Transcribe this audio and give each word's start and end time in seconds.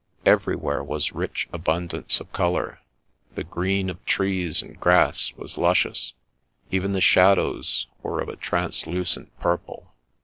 Everywhere 0.25 0.83
was 0.83 1.11
rich 1.13 1.47
abundance 1.53 2.19
of 2.19 2.33
colour. 2.33 2.79
The 3.35 3.43
green 3.43 3.87
of 3.87 4.03
trees 4.03 4.63
and 4.63 4.79
grass 4.79 5.31
was 5.37 5.59
luscious; 5.59 6.13
even 6.71 6.93
the 6.93 7.01
shadows 7.01 7.85
were 8.01 8.19
of 8.19 8.27
a 8.27 8.35
trans 8.35 8.77
A 8.77 8.79
Shadow 8.79 8.89
of 8.89 8.95
Night 8.95 8.97
131 8.97 8.97
lucent 8.97 9.39
purple. 9.39 9.93